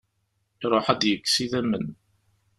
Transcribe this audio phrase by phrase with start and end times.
[0.63, 1.85] Iruḥ ad d-yekkes idammen.